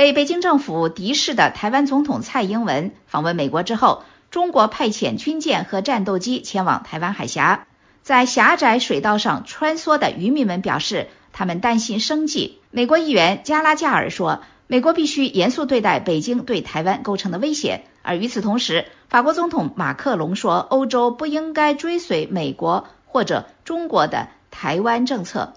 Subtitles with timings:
[0.00, 7.66] 被北京政府敌视的台湾总统蔡英文访问美国之后，中国派遣军舰和战斗机前往台湾海峡，
[8.02, 12.60] 在狭窄水道上穿梭的渔民们表示，他们担心生计。
[12.70, 25.52] 美国议员加拉加尔说：“美国必须严肃对待北京对台湾构成的威胁。”而与此同时，法国总统马克龙说：“欧洲不应该追随美国或者中国的台湾政策。”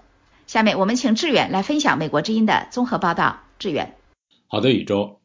[0.46, 3.38] 下面我们请志远来分享美国之音的综合报道。
[3.58, 3.94] 志远，
[4.46, 5.20] 好的，宇宙。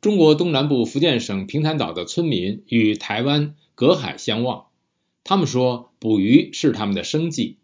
[0.00, 4.66] 中国东南部福建省平潭岛的村民与台湾隔海相望，
[5.24, 7.56] 他们说捕鱼是他们的生计。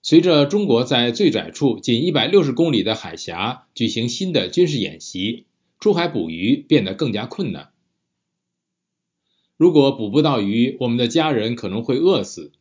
[0.00, 5.46] 随着中国在最窄处仅一百六十公里的海峡举行新的军事演习，
[5.80, 7.72] 出海捕鱼变得更加困难。
[9.56, 12.52] 如果捕不到鱼，我们的家人可能会饿死。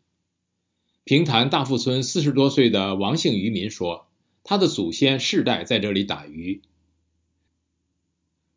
[1.04, 4.08] 平潭大富村四十多岁的王姓渔民说
[4.44, 6.62] ：“他的祖先世代在这里打鱼。”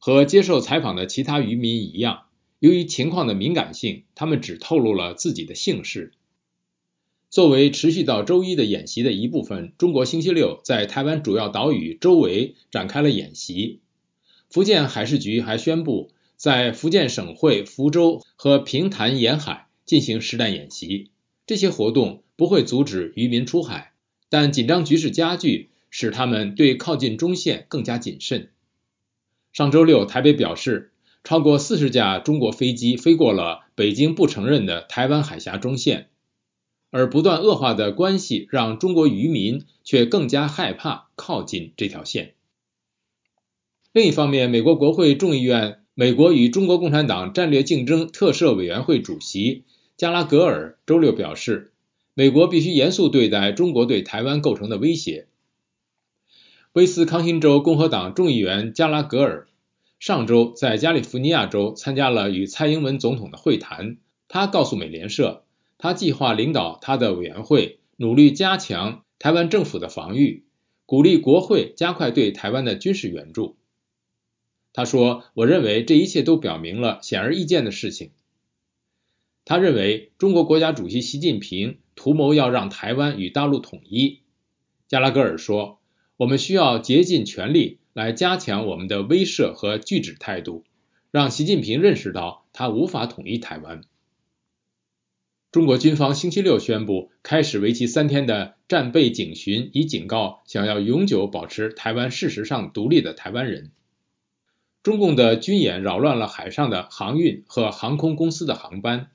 [0.01, 2.23] 和接受采访的其他渔民一样，
[2.59, 6.13] 由于情况的敏感性，他们只透露了自己的姓氏。
[7.29, 13.79] 作为持续到周一的演习的一部分，中国星期六在台湾主要岛屿周围展开了演习。
[14.49, 16.11] 福建海事局还宣布。
[16.37, 21.11] 在福建省会福州和平潭沿海进行实弹演习，
[21.47, 23.93] 这些活动不会阻止渔民出海，
[24.31, 28.49] 但紧张局势加剧，使他们对靠近中线更加谨慎。
[29.53, 30.93] 上周六，台北表示，
[31.25, 36.09] 超过四十架中国飞机飞过了北京不承认的台湾海峡中线，
[36.91, 42.35] 而不断恶化的关系让中国渔民却更加害怕靠近这条线。
[43.93, 45.77] 另一方面，美国国会众议院。
[45.93, 49.65] 美国与中国共产党战略竞争特设委员会主席
[49.99, 51.73] 加拉格尔周六表示，
[52.15, 55.27] 美国必须严肃对待中国对台湾构成的威胁。
[56.73, 59.49] 威斯康星州共和党众议员加拉格尔
[59.99, 63.97] 上周在加利福尼亚州参加了与蔡英文总统的会谈，
[64.29, 65.43] 他告诉美联社，
[65.79, 70.45] 他计划领导他的委员会努力加强台湾政府的防御，
[70.87, 73.57] 鼓励国会加快对台湾的军事援助。
[74.73, 78.13] 他说：“我认为这一切都表明了显而易见的事情。
[79.45, 84.21] 他认为中国国家主席习近平图谋要让台湾与大陆统一。”
[84.87, 85.80] 加拉格尔说
[86.21, 90.65] ：“我们需要竭尽全力来加强我们的威慑和拒止态度，
[91.11, 93.81] 让习近平认识到他无法统一台湾。”
[95.51, 103.71] 中国军方星期六宣布开始为期三天的战备警巡，以警告想要永久保持台湾事实上独立的台湾人。
[104.83, 109.09] 中共的军演扰乱了海上的航运和航空公司的航班。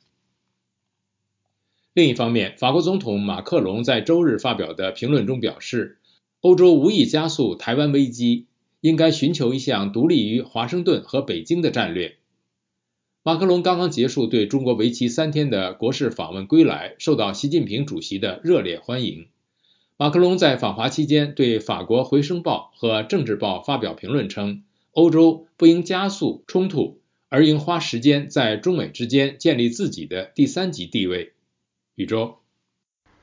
[1.93, 5.99] 另一方面，法国总统马克龙在周日发表的评论中表示，
[6.45, 8.45] 欧洲无意加速台湾危机，
[8.79, 12.17] 应该寻求一项独立于华盛顿和北京的战略。
[13.23, 19.25] 马克龙刚刚结束对中国为期三天的国事访问归来，受到习近平主席的热烈欢迎。
[19.97, 24.61] 马克龙在访华期间对法国《回声报》和《政治报》发表评论称。
[24.91, 31.34] 欧洲不应加速冲突，而应花时间在中美之间建立自己的第三级地位。
[31.95, 32.35] 宇宙，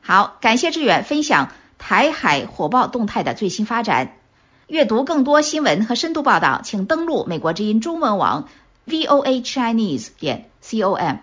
[0.01, 1.53] 好，感谢志远分享
[1.93, 4.15] 台海火爆动态的最新发展。
[4.67, 8.49] 阅读更多新闻和深度报道，请登录美国之音中文网
[8.87, 11.17] voa chinese 点 com。